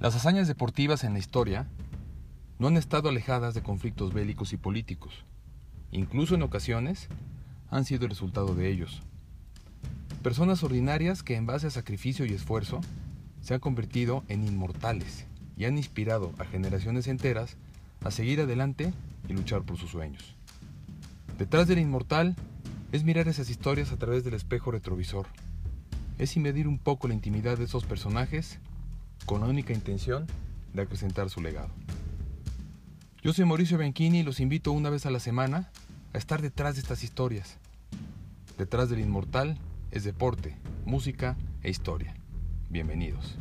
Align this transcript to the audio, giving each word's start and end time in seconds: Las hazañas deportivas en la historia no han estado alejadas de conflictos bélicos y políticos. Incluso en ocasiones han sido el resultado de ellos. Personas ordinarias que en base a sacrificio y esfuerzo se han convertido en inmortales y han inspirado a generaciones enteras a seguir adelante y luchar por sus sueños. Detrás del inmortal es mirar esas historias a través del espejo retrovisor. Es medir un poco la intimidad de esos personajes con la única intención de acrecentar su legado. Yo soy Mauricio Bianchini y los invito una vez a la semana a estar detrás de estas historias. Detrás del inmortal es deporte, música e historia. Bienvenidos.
Las 0.00 0.16
hazañas 0.16 0.48
deportivas 0.48 1.04
en 1.04 1.12
la 1.12 1.18
historia 1.18 1.66
no 2.58 2.68
han 2.68 2.78
estado 2.78 3.10
alejadas 3.10 3.52
de 3.52 3.62
conflictos 3.62 4.14
bélicos 4.14 4.54
y 4.54 4.56
políticos. 4.56 5.26
Incluso 5.92 6.34
en 6.34 6.42
ocasiones 6.42 7.08
han 7.68 7.84
sido 7.84 8.04
el 8.04 8.08
resultado 8.08 8.54
de 8.54 8.70
ellos. 8.70 9.02
Personas 10.22 10.62
ordinarias 10.62 11.22
que 11.22 11.36
en 11.36 11.44
base 11.44 11.66
a 11.66 11.70
sacrificio 11.70 12.24
y 12.24 12.32
esfuerzo 12.32 12.80
se 13.42 13.52
han 13.52 13.60
convertido 13.60 14.24
en 14.28 14.48
inmortales 14.48 15.26
y 15.58 15.66
han 15.66 15.76
inspirado 15.76 16.32
a 16.38 16.46
generaciones 16.46 17.06
enteras 17.06 17.58
a 18.02 18.10
seguir 18.10 18.40
adelante 18.40 18.94
y 19.28 19.34
luchar 19.34 19.64
por 19.64 19.76
sus 19.76 19.90
sueños. 19.90 20.34
Detrás 21.36 21.68
del 21.68 21.78
inmortal 21.78 22.36
es 22.92 23.04
mirar 23.04 23.28
esas 23.28 23.50
historias 23.50 23.92
a 23.92 23.98
través 23.98 24.24
del 24.24 24.32
espejo 24.32 24.70
retrovisor. 24.70 25.26
Es 26.16 26.34
medir 26.38 26.68
un 26.68 26.78
poco 26.78 27.06
la 27.06 27.12
intimidad 27.12 27.58
de 27.58 27.64
esos 27.64 27.84
personajes 27.84 28.60
con 29.26 29.40
la 29.40 29.46
única 29.46 29.72
intención 29.72 30.26
de 30.72 30.82
acrecentar 30.82 31.30
su 31.30 31.40
legado. 31.40 31.70
Yo 33.22 33.32
soy 33.32 33.44
Mauricio 33.44 33.78
Bianchini 33.78 34.20
y 34.20 34.22
los 34.22 34.40
invito 34.40 34.72
una 34.72 34.90
vez 34.90 35.06
a 35.06 35.10
la 35.10 35.20
semana 35.20 35.70
a 36.14 36.18
estar 36.18 36.40
detrás 36.40 36.74
de 36.74 36.80
estas 36.80 37.04
historias. 37.04 37.58
Detrás 38.56 38.88
del 38.88 39.00
inmortal 39.00 39.58
es 39.90 40.04
deporte, 40.04 40.56
música 40.84 41.36
e 41.62 41.70
historia. 41.70 42.14
Bienvenidos. 42.68 43.36